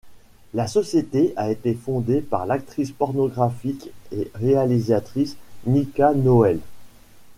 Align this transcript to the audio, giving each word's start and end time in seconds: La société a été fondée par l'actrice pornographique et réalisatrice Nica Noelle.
La 0.55 0.65
société 0.65 1.31
a 1.35 1.51
été 1.51 1.75
fondée 1.75 2.21
par 2.21 2.47
l'actrice 2.47 2.91
pornographique 2.91 3.91
et 4.11 4.31
réalisatrice 4.33 5.37
Nica 5.67 6.15
Noelle. 6.15 6.59